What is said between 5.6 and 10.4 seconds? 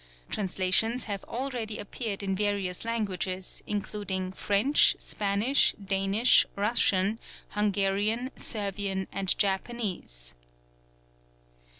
Danish, Russian, Hungarian, Servian, and Japanese.